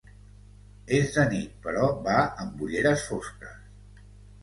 [0.99, 4.05] És de nit però va amb ulleres fosques.